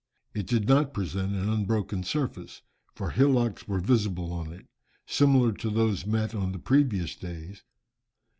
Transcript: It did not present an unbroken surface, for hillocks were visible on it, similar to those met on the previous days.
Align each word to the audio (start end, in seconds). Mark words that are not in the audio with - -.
It 0.33 0.47
did 0.47 0.67
not 0.67 0.95
present 0.95 1.33
an 1.35 1.47
unbroken 1.47 2.01
surface, 2.01 2.63
for 2.95 3.11
hillocks 3.11 3.67
were 3.67 3.77
visible 3.79 4.33
on 4.33 4.51
it, 4.51 4.65
similar 5.05 5.51
to 5.51 5.69
those 5.69 6.07
met 6.07 6.33
on 6.33 6.53
the 6.53 6.57
previous 6.57 7.15
days. 7.15 7.61